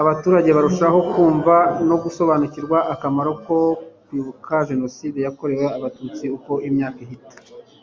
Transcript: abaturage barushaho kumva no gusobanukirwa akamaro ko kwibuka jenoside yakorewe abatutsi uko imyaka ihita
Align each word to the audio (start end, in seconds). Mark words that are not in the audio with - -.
abaturage 0.00 0.50
barushaho 0.56 0.98
kumva 1.12 1.54
no 1.88 1.96
gusobanukirwa 2.02 2.78
akamaro 2.94 3.32
ko 3.46 3.56
kwibuka 4.06 4.54
jenoside 4.70 5.18
yakorewe 5.26 5.66
abatutsi 5.76 6.24
uko 6.36 6.52
imyaka 6.70 6.98
ihita 7.06 7.36